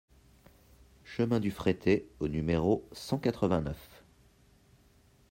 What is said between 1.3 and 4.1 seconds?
du Frettey au numéro cent quatre-vingt-neuf